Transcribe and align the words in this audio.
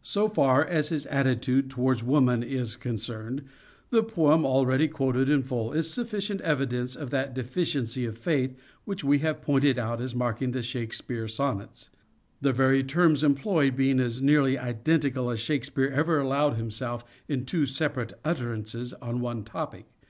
So 0.00 0.26
far 0.26 0.64
as 0.64 0.88
his 0.88 1.04
attitude 1.04 1.68
towards 1.68 2.02
woman 2.02 2.42
is 2.42 2.76
con 2.76 2.92
Woman, 2.92 2.96
cerned, 2.98 3.42
the 3.90 4.02
poem 4.02 4.46
already 4.46 4.88
quoted 4.88 5.28
in 5.28 5.42
full 5.42 5.74
is 5.74 5.90
sufficient 5.90 6.40
evidence 6.40 6.96
of 6.96 7.10
that 7.10 7.34
deficiency 7.34 8.06
of 8.06 8.16
faith 8.16 8.56
which 8.86 9.04
we 9.04 9.18
have 9.18 9.42
pointed 9.42 9.78
out 9.78 10.00
as 10.00 10.14
marking 10.14 10.52
the 10.52 10.62
Shakespeare 10.62 11.28
sonnets; 11.28 11.90
the 12.40 12.54
very 12.54 12.82
terms 12.82 13.22
employed 13.22 13.76
being 13.76 14.00
as 14.00 14.22
nearly 14.22 14.56
identical 14.58 15.28
as 15.28 15.40
Shakespeare 15.40 15.90
ever 15.94 16.20
allowed 16.20 16.54
himself 16.54 17.04
in 17.28 17.42
two 17.44 17.66
separate 17.66 18.14
utterances 18.24 18.94
on 19.02 19.20
one 19.20 19.44
topic. 19.44 19.84